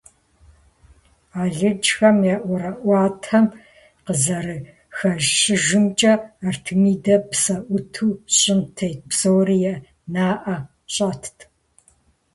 [1.41, 3.45] Алыджхэм я ӀуэрыӀуатэм
[4.05, 6.13] къызэрыхэщыжымкӀэ,
[6.47, 9.73] Артемидэ псэ Ӏуту щӀым тет псори и
[10.13, 10.57] нэӀэ
[10.93, 11.37] щӀэтт.